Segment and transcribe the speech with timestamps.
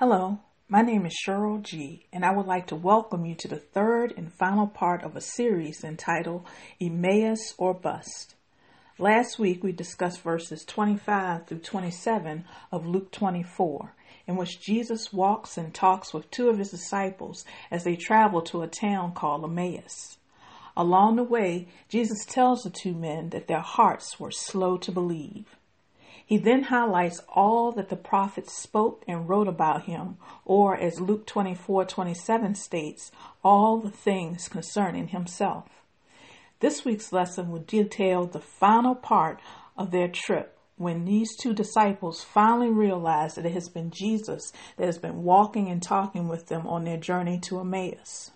[0.00, 0.38] Hello,
[0.68, 4.14] my name is Cheryl G, and I would like to welcome you to the third
[4.16, 6.46] and final part of a series entitled
[6.80, 8.36] Emmaus or Bust.
[8.96, 13.92] Last week we discussed verses 25 through 27 of Luke 24,
[14.28, 18.62] in which Jesus walks and talks with two of his disciples as they travel to
[18.62, 20.18] a town called Emmaus.
[20.76, 25.57] Along the way, Jesus tells the two men that their hearts were slow to believe.
[26.28, 31.24] He then highlights all that the prophets spoke and wrote about him, or as Luke
[31.24, 33.10] 24 27 states,
[33.42, 35.64] all the things concerning himself.
[36.60, 39.40] This week's lesson will detail the final part
[39.74, 44.84] of their trip when these two disciples finally realize that it has been Jesus that
[44.84, 48.32] has been walking and talking with them on their journey to Emmaus.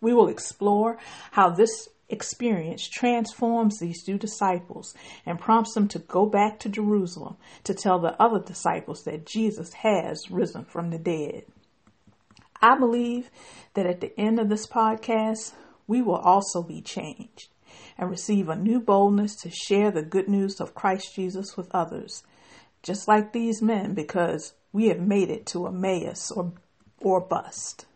[0.00, 0.96] We will explore
[1.32, 4.94] how this experience transforms these two disciples
[5.26, 9.72] and prompts them to go back to Jerusalem to tell the other disciples that Jesus
[9.72, 11.44] has risen from the dead.
[12.60, 13.30] I believe
[13.74, 15.52] that at the end of this podcast,
[15.88, 17.48] we will also be changed
[17.98, 22.22] and receive a new boldness to share the good news of Christ Jesus with others,
[22.82, 26.52] just like these men, because we have made it to Emmaus or,
[27.00, 27.86] or bust.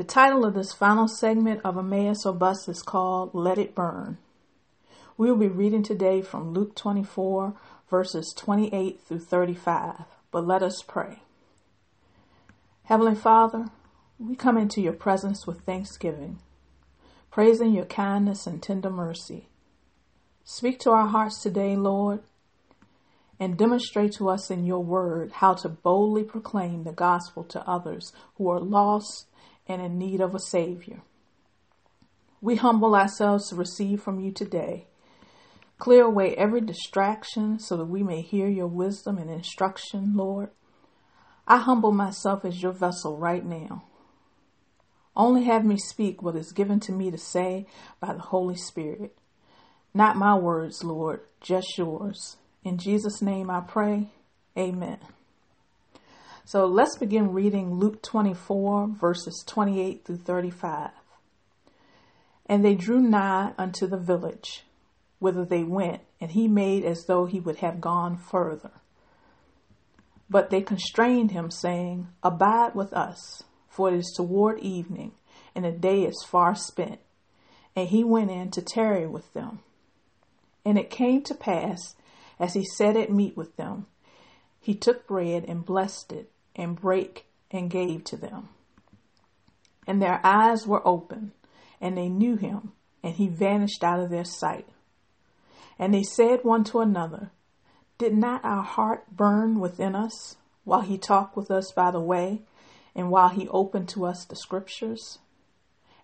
[0.00, 4.16] The title of this final segment of Emmaus or Bust is called Let It Burn.
[5.18, 7.52] We will be reading today from Luke 24,
[7.90, 10.04] verses 28 through 35.
[10.30, 11.18] But let us pray.
[12.84, 13.66] Heavenly Father,
[14.18, 16.38] we come into your presence with thanksgiving,
[17.30, 19.48] praising your kindness and tender mercy.
[20.44, 22.20] Speak to our hearts today, Lord,
[23.38, 28.14] and demonstrate to us in your word how to boldly proclaim the gospel to others
[28.36, 29.26] who are lost
[29.70, 31.02] and in need of a Savior.
[32.40, 34.86] We humble ourselves to receive from you today.
[35.78, 40.50] Clear away every distraction so that we may hear your wisdom and instruction, Lord.
[41.46, 43.84] I humble myself as your vessel right now.
[45.16, 47.66] Only have me speak what is given to me to say
[47.98, 49.18] by the Holy Spirit.
[49.92, 52.36] Not my words, Lord, just yours.
[52.62, 54.10] In Jesus' name I pray.
[54.56, 54.98] Amen.
[56.50, 60.90] So let's begin reading Luke 24, verses 28 through 35.
[62.46, 64.64] And they drew nigh unto the village
[65.20, 68.72] whither they went, and he made as though he would have gone further.
[70.28, 75.12] But they constrained him, saying, Abide with us, for it is toward evening,
[75.54, 76.98] and the day is far spent.
[77.76, 79.60] And he went in to tarry with them.
[80.64, 81.94] And it came to pass,
[82.40, 83.86] as he sat at meat with them,
[84.58, 88.48] he took bread and blessed it, and brake and gave to them.
[89.86, 91.32] And their eyes were open,
[91.80, 92.72] and they knew him,
[93.02, 94.66] and he vanished out of their sight.
[95.78, 97.30] And they said one to another,
[97.98, 102.42] Did not our heart burn within us while he talked with us by the way,
[102.94, 105.18] and while he opened to us the scriptures?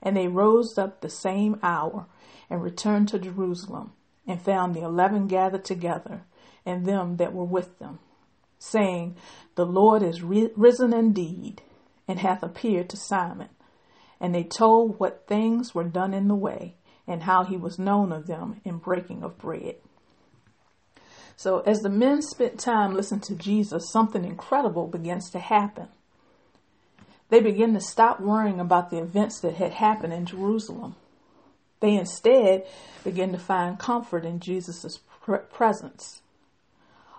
[0.03, 2.07] And they rose up the same hour
[2.49, 3.93] and returned to Jerusalem,
[4.27, 6.23] and found the eleven gathered together,
[6.65, 7.99] and them that were with them
[8.59, 9.17] saying,
[9.55, 11.63] The Lord is risen indeed,
[12.09, 13.49] and hath appeared to Simon.
[14.21, 18.13] And they told what things were done in the way, and how he was known
[18.13, 19.77] of them in breaking of bread.
[21.37, 25.89] So, as the men spent time listening to Jesus, something incredible begins to happen.
[27.29, 30.95] They begin to stop worrying about the events that had happened in Jerusalem.
[31.81, 32.65] They instead
[33.05, 34.99] begin to find comfort in Jesus'
[35.51, 36.23] presence.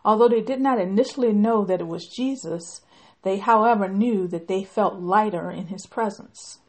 [0.06, 2.82] Although they did not initially know that it was Jesus,
[3.24, 6.60] they, however, knew that they felt lighter in his presence.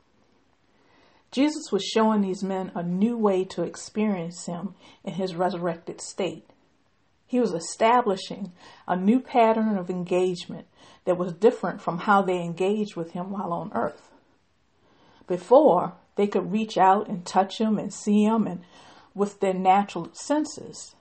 [1.31, 4.75] Jesus was showing these men a new way to experience him
[5.05, 6.49] in his resurrected state.
[7.27, 8.53] He was establishing
[8.87, 10.67] a new pattern of engagement
[11.05, 14.11] that was different from how they engaged with him while on earth.
[15.27, 18.62] Before, they could reach out and touch him and see him and
[19.15, 20.94] with their natural senses.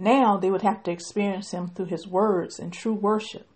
[0.00, 3.48] Now they would have to experience him through his words and true worship.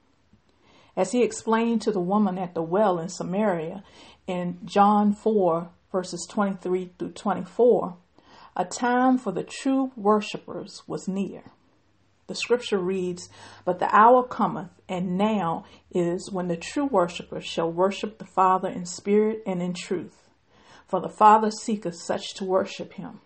[0.97, 3.85] As he explained to the woman at the well in Samaria
[4.27, 7.97] in John 4, verses 23 through 24,
[8.57, 11.45] a time for the true worshippers was near.
[12.27, 13.29] The scripture reads,
[13.65, 18.69] But the hour cometh, and now is when the true worshippers shall worship the Father
[18.69, 20.29] in spirit and in truth.
[20.89, 23.21] For the Father seeketh such to worship him.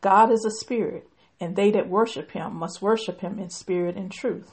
[0.00, 1.08] God is a spirit,
[1.40, 4.52] and they that worship him must worship him in spirit and truth.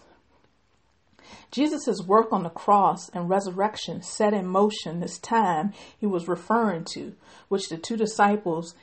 [1.52, 6.86] Jesus' work on the cross and resurrection set in motion this time he was referring
[6.94, 7.16] to,
[7.48, 8.76] which the two disciples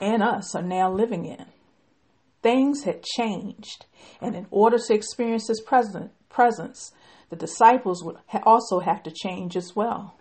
[0.00, 1.46] and us are now living in.
[2.40, 3.86] Things had changed,
[4.20, 6.92] and in order to experience his present, presence,
[7.30, 10.14] the disciples would also have to change as well.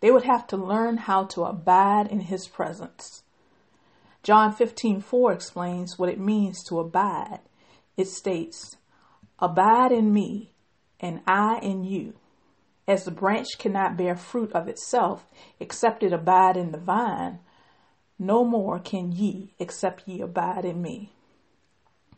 [0.00, 3.22] They would have to learn how to abide in his presence.
[4.22, 7.40] John 15:4 explains what it means to abide.
[7.96, 8.76] It states,
[9.40, 10.52] "Abide in me,
[11.00, 12.14] and I in you.
[12.86, 15.28] As the branch cannot bear fruit of itself
[15.58, 17.40] except it abide in the vine,
[18.18, 21.12] no more can ye except ye abide in me."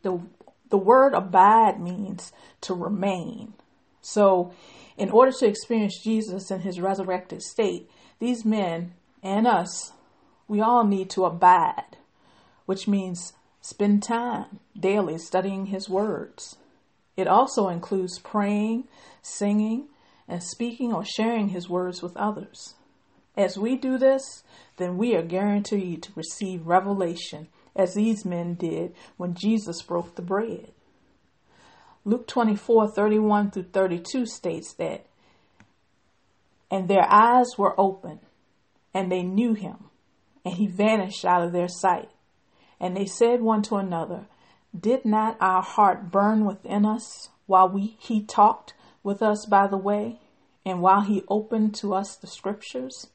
[0.02, 0.20] The
[0.68, 3.54] the word abide means to remain.
[4.02, 4.52] So,
[4.98, 8.92] in order to experience Jesus in his resurrected state, these men
[9.22, 9.93] and us,
[10.48, 11.96] we all need to abide,
[12.66, 16.56] which means spend time daily studying his words.
[17.16, 18.84] It also includes praying,
[19.22, 19.88] singing,
[20.28, 22.74] and speaking or sharing his words with others.
[23.36, 24.42] As we do this,
[24.76, 30.22] then we are guaranteed to receive revelation as these men did when Jesus broke the
[30.22, 30.70] bread.
[32.04, 35.06] Luke 24 31 through 32 states that,
[36.70, 38.20] And their eyes were open,
[38.92, 39.84] and they knew him,
[40.44, 42.10] and he vanished out of their sight.
[42.80, 44.26] And they said one to another,
[44.78, 49.76] Did not our heart burn within us while we, he talked with us by the
[49.76, 50.18] way,
[50.64, 53.08] and while he opened to us the scriptures?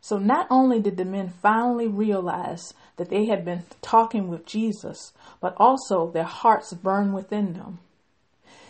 [0.00, 5.14] So not only did the men finally realize that they had been talking with Jesus,
[5.40, 7.78] but also their hearts burned within them.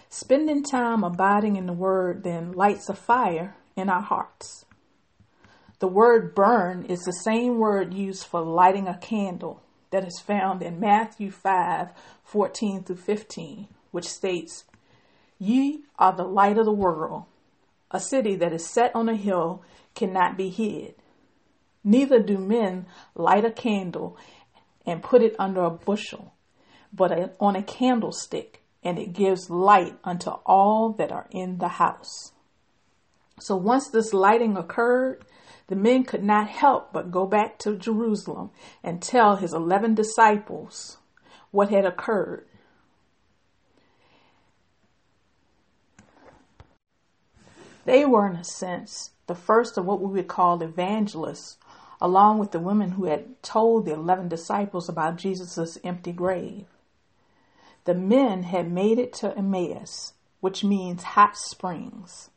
[0.08, 4.64] Spending time abiding in the Word then lights a fire in our hearts.
[5.80, 10.62] The word burn is the same word used for lighting a candle that is found
[10.62, 11.88] in Matthew 5
[12.24, 14.64] 14 through 15, which states,
[15.38, 17.24] Ye are the light of the world.
[17.90, 19.62] A city that is set on a hill
[19.94, 20.94] cannot be hid.
[21.84, 24.16] Neither do men light a candle
[24.86, 26.32] and put it under a bushel,
[26.92, 32.32] but on a candlestick, and it gives light unto all that are in the house.
[33.40, 35.24] So once this lighting occurred,
[35.66, 38.50] the men could not help but go back to Jerusalem
[38.82, 40.98] and tell his eleven disciples
[41.50, 42.46] what had occurred.
[47.84, 51.58] They were, in a sense, the first of what we would call evangelists
[52.00, 56.66] along with the women who had told the 11 disciples about Jesus' empty grave.
[57.84, 62.30] The men had made it to Emmaus, which means hot springs.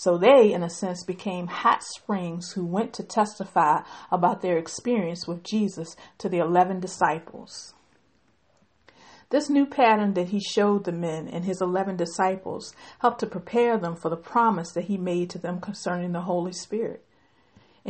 [0.00, 5.28] So they, in a sense, became hot springs who went to testify about their experience
[5.28, 7.74] with Jesus to the 11 disciples.
[9.28, 13.76] This new pattern that he showed the men and his 11 disciples helped to prepare
[13.76, 17.04] them for the promise that he made to them concerning the Holy Spirit.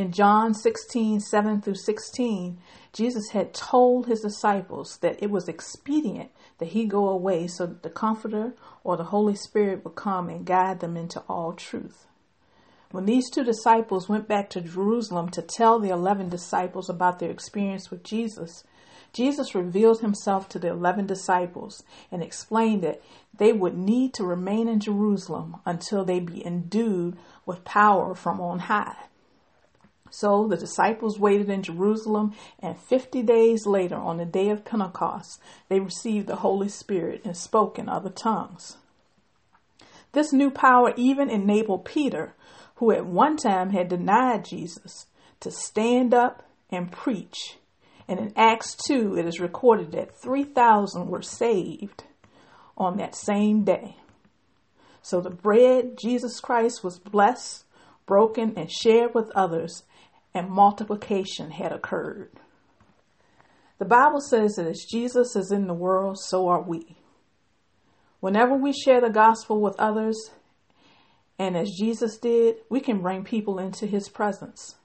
[0.01, 2.57] In John 16, 7 through 16,
[2.95, 7.83] Jesus had told his disciples that it was expedient that he go away so that
[7.83, 12.07] the Comforter or the Holy Spirit would come and guide them into all truth.
[12.91, 17.31] When these two disciples went back to Jerusalem to tell the eleven disciples about their
[17.31, 18.65] experience with Jesus,
[19.13, 23.03] Jesus revealed himself to the eleven disciples and explained that
[23.37, 28.61] they would need to remain in Jerusalem until they be endued with power from on
[28.61, 28.97] high.
[30.11, 35.41] So the disciples waited in Jerusalem, and 50 days later, on the day of Pentecost,
[35.69, 38.77] they received the Holy Spirit and spoke in other tongues.
[40.13, 42.35] This new power even enabled Peter,
[42.77, 45.07] who at one time had denied Jesus,
[45.39, 47.57] to stand up and preach.
[48.09, 52.05] And in Acts 2, it is recorded that 3,000 were saved
[52.77, 53.97] on that same day.
[55.03, 57.65] So the bread, Jesus Christ, was blessed,
[58.07, 59.85] broken, and shared with others
[60.35, 62.31] and multiplication had occurred.
[63.79, 66.97] The Bible says that as Jesus is in the world, so are we.
[68.21, 70.31] Whenever we share the gospel with others,
[71.39, 74.77] and as Jesus did, we can bring people into his presence.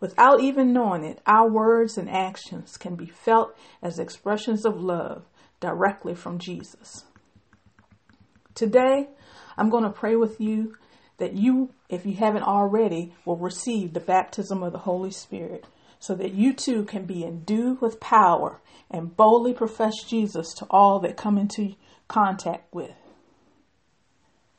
[0.00, 5.26] Without even knowing it, our words and actions can be felt as expressions of love
[5.60, 7.04] directly from Jesus.
[8.54, 9.08] Today,
[9.56, 10.74] I'm going to pray with you
[11.20, 15.66] that you, if you haven't already, will receive the baptism of the Holy Spirit
[16.00, 18.60] so that you too can be endued with power
[18.90, 21.76] and boldly profess Jesus to all that come into
[22.08, 22.96] contact with.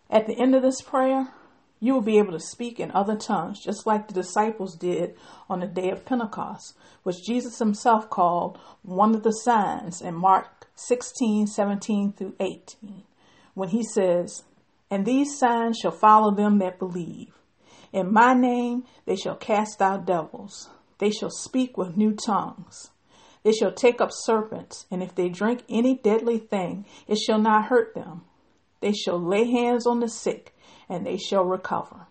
[0.09, 1.29] At the end of this prayer,
[1.79, 5.15] you will be able to speak in other tongues, just like the disciples did
[5.49, 10.67] on the day of Pentecost, which Jesus himself called one of the signs in Mark
[10.75, 13.03] 16, 17 through 18,
[13.55, 14.43] when he says,
[14.91, 17.33] and these signs shall follow them that believe.
[17.93, 20.69] In my name they shall cast out devils.
[20.99, 22.91] They shall speak with new tongues.
[23.43, 27.65] They shall take up serpents, and if they drink any deadly thing, it shall not
[27.65, 28.25] hurt them.
[28.81, 30.55] they shall lay hands on the sick,
[30.89, 32.07] and they shall recover.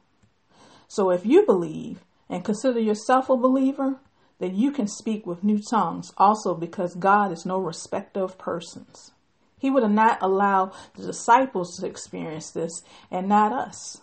[0.88, 4.00] So if you believe and consider yourself a believer,
[4.38, 9.12] then you can speak with new tongues also because God is no respecter of persons.
[9.60, 14.00] He would have not allowed the disciples to experience this and not us.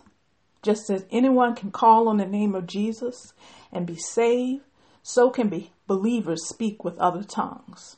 [0.62, 3.32] Just as anyone can call on the name of Jesus
[3.72, 4.62] and be saved,
[5.02, 7.96] so can be believers speak with other tongues.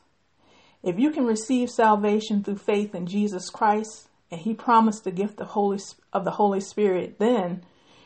[0.83, 5.41] If you can receive salvation through faith in Jesus Christ, and he promised the gift
[5.41, 5.81] of, Holy,
[6.13, 7.65] of the Holy Spirit, then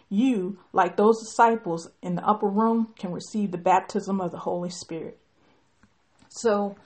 [0.08, 4.70] you, like those disciples in the upper room, can receive the baptism of the Holy
[4.70, 5.18] Spirit.
[6.28, 6.76] So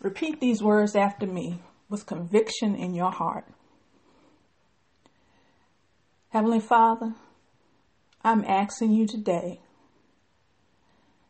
[0.00, 3.46] repeat these words after me with conviction in your heart.
[6.30, 7.14] Heavenly Father,
[8.22, 9.60] I'm asking you today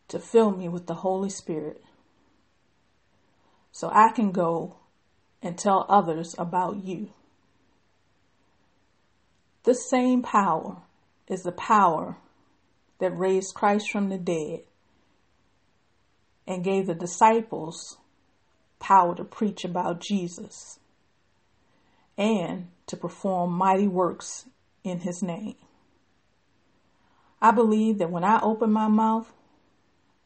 [0.09, 1.83] to fill me with the Holy Spirit
[3.71, 4.77] so I can go
[5.41, 7.11] and tell others about you.
[9.63, 10.79] This same power
[11.29, 12.17] is the power
[12.99, 14.61] that raised Christ from the dead
[16.47, 17.99] and gave the disciples
[18.79, 20.79] power to preach about Jesus
[22.17, 24.47] and to perform mighty works
[24.83, 25.57] in his name.
[27.41, 29.33] I believe that when I open my mouth,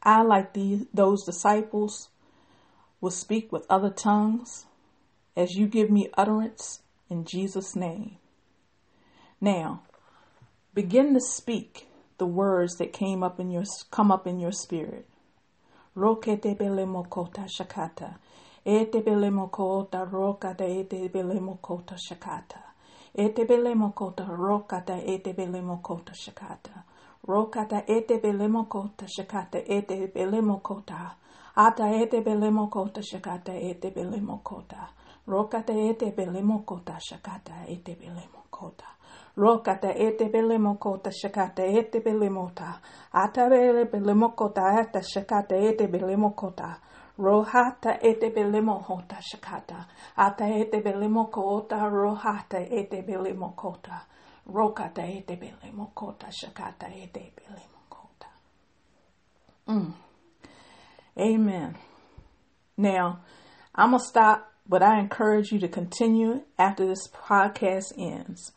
[0.01, 2.09] I, like these, those disciples,
[2.99, 4.65] will speak with other tongues
[5.35, 8.17] as you give me utterance in Jesus' name.
[9.39, 9.83] Now,
[10.73, 15.07] begin to speak the words that came up in your come up in your spirit.
[15.95, 18.15] Rokete shakata.
[18.65, 22.59] Ete bele mokota rokata ete bele mokota shakata.
[23.15, 26.83] Ete bele mokota rokata ete bele mokota shakata.
[27.27, 31.11] Rokata ete bele mokota shakata ete bele mokota.
[31.55, 34.87] Ata ete bele mokota shakata ete bele mokota.
[35.27, 38.85] Rokata ete bele mokota shakata ete bele mokota.
[39.37, 42.79] Rokata ete bele mokota shakata ete bele mota.
[43.13, 46.79] Ata bele bele mokota ata shakata ete bele mokota.
[47.17, 49.85] Rohata ete bele mohota shakata.
[50.17, 54.01] Ata ete bele mokota rohata ete bele mokota.
[54.47, 58.27] Rokata ete bele mokota shakata ete bele mokota.
[59.67, 59.93] Mm.
[61.19, 61.75] Amen.
[62.75, 63.19] Now,
[63.75, 68.51] I'm going to stop, but I encourage you to continue after this podcast ends.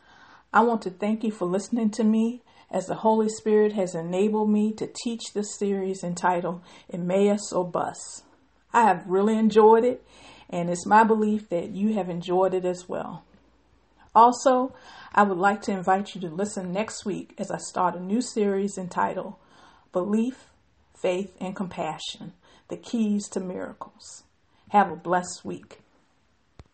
[0.52, 4.50] I want to thank you for listening to me as the Holy Spirit has enabled
[4.50, 8.24] me to teach this series entitled Emmaus or Bust.
[8.76, 10.06] I have really enjoyed it,
[10.50, 13.24] and it's my belief that you have enjoyed it as well.
[14.14, 14.74] Also,
[15.14, 18.20] I would like to invite you to listen next week as I start a new
[18.20, 19.36] series entitled
[19.92, 20.50] Belief,
[20.94, 22.34] Faith, and Compassion
[22.68, 24.24] The Keys to Miracles.
[24.68, 25.80] Have a blessed week.